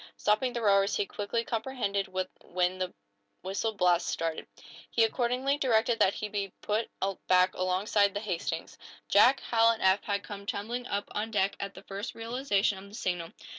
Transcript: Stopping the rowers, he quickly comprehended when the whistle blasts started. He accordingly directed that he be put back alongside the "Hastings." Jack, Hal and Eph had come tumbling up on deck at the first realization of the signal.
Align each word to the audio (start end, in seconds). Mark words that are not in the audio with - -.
Stopping 0.17 0.51
the 0.53 0.63
rowers, 0.63 0.95
he 0.95 1.05
quickly 1.05 1.43
comprehended 1.43 2.07
when 2.07 2.79
the 2.79 2.91
whistle 3.43 3.73
blasts 3.73 4.09
started. 4.09 4.47
He 4.89 5.03
accordingly 5.03 5.59
directed 5.59 5.99
that 5.99 6.15
he 6.15 6.27
be 6.27 6.51
put 6.61 6.89
back 7.27 7.53
alongside 7.53 8.15
the 8.15 8.19
"Hastings." 8.19 8.79
Jack, 9.09 9.41
Hal 9.41 9.69
and 9.69 9.83
Eph 9.83 10.03
had 10.03 10.23
come 10.23 10.47
tumbling 10.47 10.87
up 10.87 11.07
on 11.11 11.29
deck 11.29 11.55
at 11.59 11.75
the 11.75 11.83
first 11.83 12.15
realization 12.15 12.79
of 12.79 12.89
the 12.89 12.95
signal. 12.95 13.31